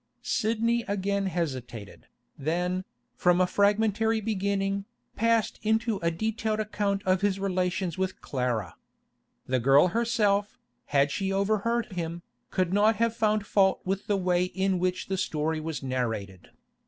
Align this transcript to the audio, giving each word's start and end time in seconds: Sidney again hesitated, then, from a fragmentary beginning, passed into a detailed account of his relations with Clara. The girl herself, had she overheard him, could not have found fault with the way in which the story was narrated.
Sidney 0.23 0.83
again 0.87 1.27
hesitated, 1.27 2.07
then, 2.35 2.85
from 3.15 3.39
a 3.39 3.45
fragmentary 3.45 4.19
beginning, 4.19 4.85
passed 5.15 5.59
into 5.61 5.97
a 6.01 6.09
detailed 6.09 6.59
account 6.59 7.03
of 7.05 7.21
his 7.21 7.39
relations 7.39 7.99
with 7.99 8.19
Clara. 8.19 8.75
The 9.45 9.59
girl 9.59 9.89
herself, 9.89 10.57
had 10.85 11.11
she 11.11 11.31
overheard 11.31 11.91
him, 11.93 12.23
could 12.49 12.73
not 12.73 12.95
have 12.95 13.15
found 13.15 13.45
fault 13.45 13.79
with 13.85 14.07
the 14.07 14.17
way 14.17 14.45
in 14.45 14.79
which 14.79 15.05
the 15.05 15.17
story 15.17 15.59
was 15.59 15.83
narrated. 15.83 16.49